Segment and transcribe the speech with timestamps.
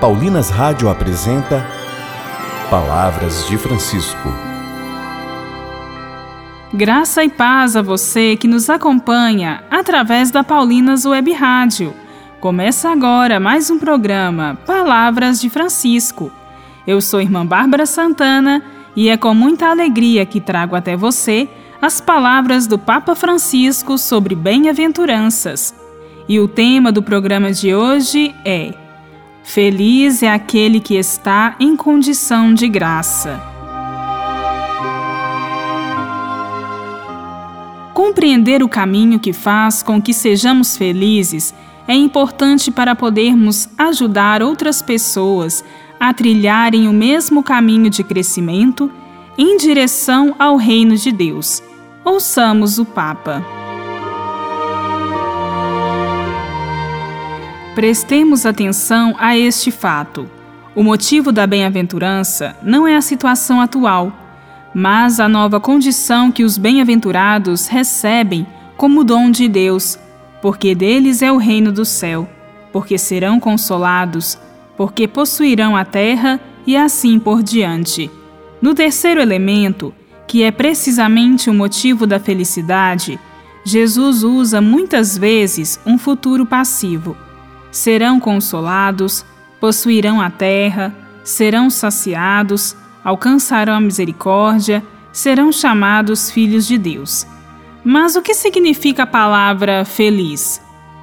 [0.00, 1.66] Paulinas Rádio apresenta
[2.68, 4.28] Palavras de Francisco.
[6.74, 11.94] Graça e paz a você que nos acompanha através da Paulinas Web Rádio.
[12.40, 16.30] Começa agora mais um programa Palavras de Francisco.
[16.86, 18.62] Eu sou irmã Bárbara Santana
[18.94, 21.48] e é com muita alegria que trago até você
[21.80, 25.74] as palavras do Papa Francisco sobre bem-aventuranças.
[26.28, 28.74] E o tema do programa de hoje é
[29.46, 33.40] Feliz é aquele que está em condição de graça.
[37.94, 41.54] Compreender o caminho que faz com que sejamos felizes
[41.86, 45.64] é importante para podermos ajudar outras pessoas
[45.98, 48.90] a trilharem o mesmo caminho de crescimento
[49.38, 51.62] em direção ao reino de Deus.
[52.04, 53.65] Ouçamos o Papa.
[57.76, 60.26] Prestemos atenção a este fato.
[60.74, 64.10] O motivo da bem-aventurança não é a situação atual,
[64.74, 68.46] mas a nova condição que os bem-aventurados recebem
[68.78, 69.98] como dom de Deus,
[70.40, 72.26] porque deles é o reino do céu,
[72.72, 74.38] porque serão consolados,
[74.74, 78.10] porque possuirão a terra e assim por diante.
[78.58, 79.92] No terceiro elemento,
[80.26, 83.20] que é precisamente o motivo da felicidade,
[83.66, 87.14] Jesus usa muitas vezes um futuro passivo
[87.70, 89.24] serão consolados,
[89.60, 97.26] possuirão a terra, serão saciados, alcançarão a misericórdia, serão chamados filhos de Deus.
[97.84, 100.60] Mas o que significa a palavra feliz?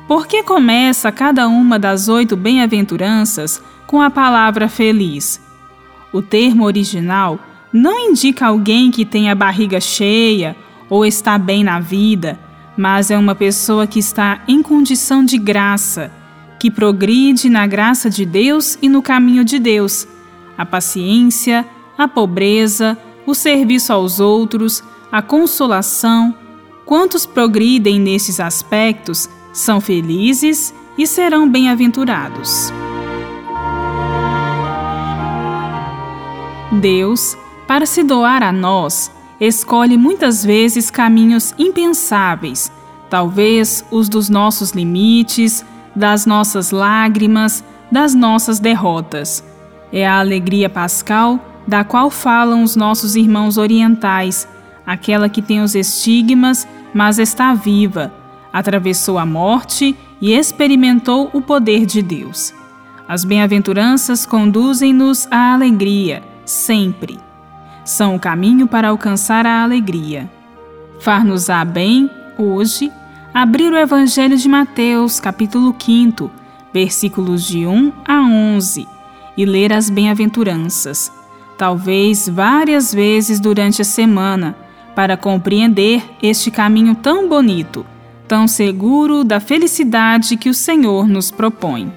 [0.08, 5.42] Por que começa cada uma das oito bem-aventuranças com a palavra feliz?
[6.12, 7.40] O termo original
[7.72, 10.56] não indica alguém que tem a barriga cheia
[10.90, 12.40] ou está bem na vida,
[12.78, 16.12] mas é uma pessoa que está em condição de graça
[16.64, 20.08] que progride na graça de Deus e no caminho de Deus.
[20.58, 21.66] A paciência,
[21.98, 24.82] a pobreza, o serviço aos outros,
[25.12, 26.34] a consolação.
[26.86, 32.72] Quantos progridem nesses aspectos são felizes e serão bem-aventurados.
[36.72, 37.38] Deus,
[37.68, 42.72] para se doar a nós, escolhe muitas vezes caminhos impensáveis,
[43.10, 45.66] talvez os dos nossos limites,
[45.96, 49.44] das nossas lágrimas, das nossas derrotas.
[49.92, 54.48] É a alegria pascal da qual falam os nossos irmãos orientais,
[54.86, 58.12] aquela que tem os estigmas, mas está viva,
[58.52, 62.54] atravessou a morte e experimentou o poder de Deus.
[63.08, 67.20] As bem-aventuranças conduzem-nos à alegria, sempre.
[67.84, 70.30] São o caminho para alcançar a alegria.
[71.00, 72.92] Far-nos-á bem, hoje,
[73.34, 76.30] abrir o Evangelho de Mateus, capítulo 5,
[76.72, 78.88] versículos de 1 a 11,
[79.36, 81.12] e ler as bem-aventuranças,
[81.58, 84.56] talvez várias vezes durante a semana,
[84.96, 87.84] para compreender este caminho tão bonito,
[88.28, 91.92] tão seguro da felicidade que o Senhor nos propõe.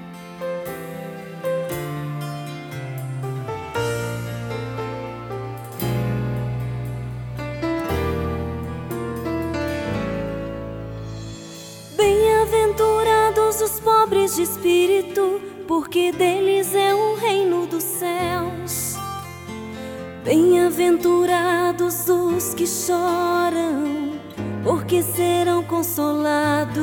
[20.26, 24.19] Bem-aventurados os que choram,
[24.64, 26.82] porque serão consolados.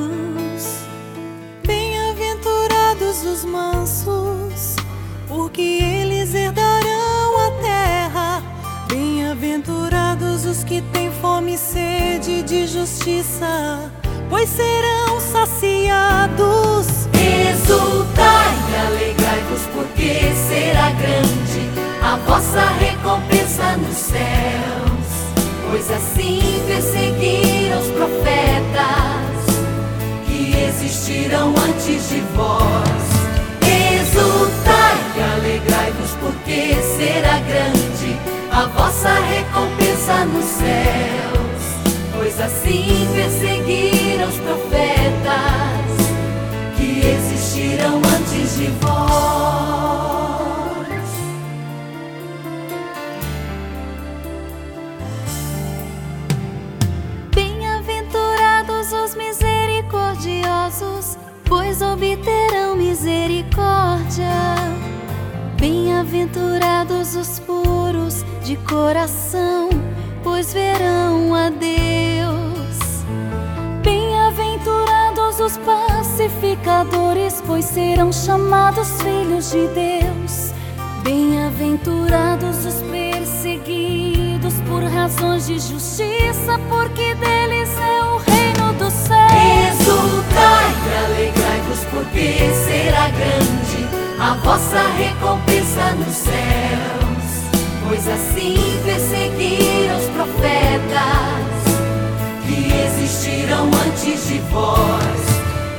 [1.68, 4.78] Bem-aventurados os mansos,
[5.28, 8.44] porque eles herdarão a terra.
[8.88, 13.92] Bem-aventurados os que têm fome e sede de justiça,
[14.30, 17.08] pois serão saciados.
[17.14, 21.70] Exultai e alegrai-vos, porque será grande
[22.02, 24.94] a vossa recompensa nos céus.
[25.70, 29.24] Pois assim perseguiram os profetas
[30.28, 33.14] que existiram antes de vós.
[33.62, 38.18] Exultai e alegrai-vos, porque será grande
[38.52, 41.34] a vossa recompensa nos céus.
[42.16, 43.93] Pois assim perseguiram
[44.38, 45.94] profetas
[47.06, 48.94] existiram antes de vós.
[57.34, 64.28] Bem-aventurados os misericordiosos, pois obterão misericórdia.
[65.60, 69.70] Bem-aventurados os puros de coração,
[70.24, 71.93] pois verão a Deus.
[75.44, 80.54] Os pacificadores, pois serão chamados filhos de Deus.
[81.04, 89.82] Bem-aventurados os perseguidos por razões de justiça, porque deles é o reino dos céus.
[89.82, 93.86] Exultai e alegrai-vos, porque será grande
[94.20, 97.52] a vossa recompensa nos céus.
[97.86, 101.43] Pois assim perseguiram os profetas
[103.04, 105.22] existiram antes de vós.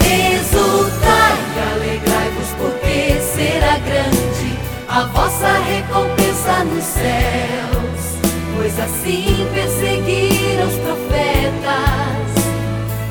[0.05, 8.19] Exultai e alegrai-vos, porque será grande a vossa recompensa nos céus.
[8.57, 12.45] Pois assim perseguiram os profetas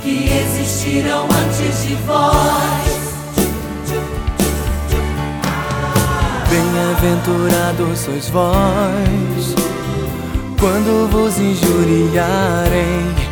[0.04, 3.04] que existiram antes de vós.
[6.50, 9.56] Bem-aventurados sois vós
[10.60, 13.23] quando vos injuriarem,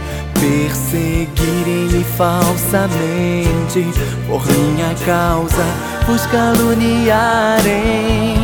[0.41, 3.85] perseguirem-me falsamente,
[4.27, 5.63] por minha causa
[6.07, 8.40] vos caluniarem.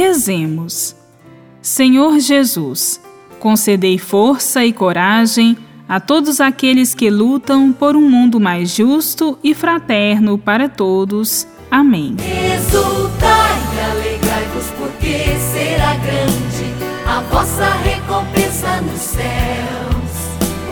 [0.00, 0.96] Rezemos.
[1.60, 3.00] Senhor Jesus,
[3.38, 9.54] concedei força e coragem a todos aqueles que lutam por um mundo mais justo e
[9.54, 11.46] fraterno para todos.
[11.70, 12.16] Amém.
[12.18, 16.74] Exultai e alegrai-vos, porque será grande
[17.06, 20.10] a vossa recompensa nos céus.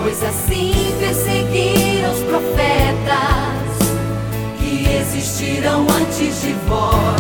[0.03, 3.79] Pois assim perseguiram os profetas
[4.59, 7.18] que existiram antes de vós.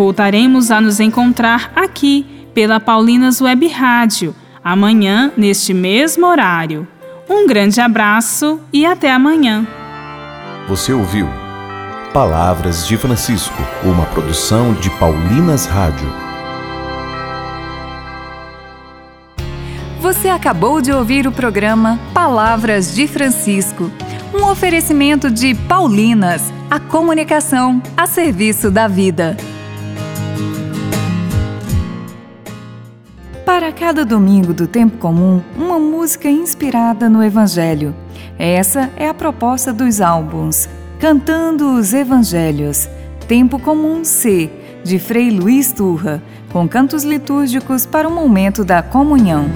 [0.00, 2.24] Voltaremos a nos encontrar aqui
[2.54, 6.88] pela Paulinas Web Rádio, amanhã, neste mesmo horário.
[7.28, 9.66] Um grande abraço e até amanhã.
[10.66, 11.28] Você ouviu
[12.14, 16.10] Palavras de Francisco, uma produção de Paulinas Rádio.
[20.00, 23.90] Você acabou de ouvir o programa Palavras de Francisco,
[24.32, 29.36] um oferecimento de Paulinas, a comunicação a serviço da vida.
[33.60, 37.94] Para cada domingo do tempo comum, uma música inspirada no Evangelho.
[38.38, 40.66] Essa é a proposta dos álbuns
[40.98, 42.88] Cantando os Evangelhos,
[43.28, 44.50] Tempo Comum C,
[44.82, 49.50] de Frei Luiz Turra, com cantos litúrgicos para o momento da comunhão.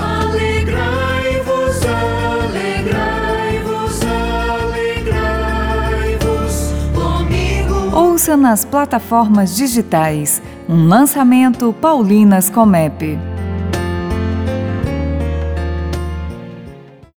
[7.90, 13.33] Ouça nas plataformas digitais um lançamento Paulinas Comep.